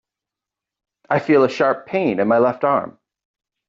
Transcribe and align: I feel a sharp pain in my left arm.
I 1.11 1.19
feel 1.19 1.43
a 1.43 1.47
sharp 1.47 1.85
pain 1.85 2.19
in 2.19 2.27
my 2.27 2.39
left 2.39 2.63
arm. 2.63 2.97